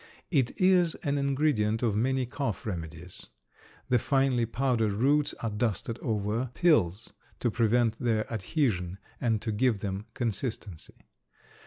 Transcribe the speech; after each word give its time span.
It 0.31 0.59
is 0.59 0.95
an 1.03 1.19
ingredient 1.19 1.83
of 1.83 1.95
many 1.95 2.25
cough 2.25 2.65
remedies. 2.65 3.27
The 3.89 3.99
finely 3.99 4.47
powdered 4.47 4.93
roots 4.93 5.35
are 5.41 5.51
dusted 5.51 5.99
over 5.99 6.49
pills 6.55 7.13
to 7.39 7.51
prevent 7.51 7.99
their 7.99 8.25
adhesion 8.33 8.97
and 9.19 9.39
to 9.43 9.51
give 9.51 9.81
them 9.81 10.07
consistency. 10.15 10.95